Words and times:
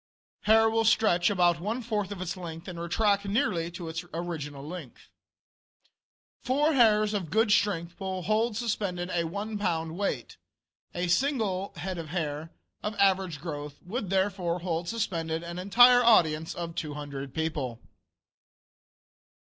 Hair 0.45 0.67
will 0.71 0.83
stretch 0.83 1.29
about 1.29 1.59
one 1.59 1.79
fourth 1.83 2.11
of 2.11 2.19
its 2.23 2.35
length 2.35 2.67
and 2.67 2.79
retract 2.79 3.23
nearly 3.25 3.69
to 3.69 3.87
its 3.87 4.03
original 4.15 4.67
length. 4.67 5.09
Four 6.39 6.73
hairs 6.73 7.13
of 7.13 7.29
good 7.29 7.51
strength 7.51 7.99
will 7.99 8.23
hold 8.23 8.57
suspended 8.57 9.11
a 9.13 9.25
one 9.25 9.59
pound 9.59 9.95
weight. 9.95 10.37
A 10.95 11.07
single 11.07 11.71
head 11.75 11.99
of 11.99 12.09
hair, 12.09 12.49
of 12.81 12.95
average 12.95 13.39
growth, 13.39 13.75
would 13.85 14.09
therefore 14.09 14.61
hold 14.61 14.89
suspended 14.89 15.43
an 15.43 15.59
entire 15.59 16.03
audience 16.03 16.55
of 16.55 16.73
200 16.73 17.31
people. 17.31 17.79